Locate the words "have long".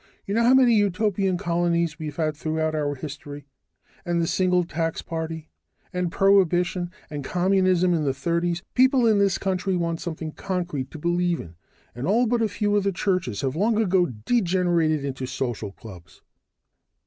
13.41-13.79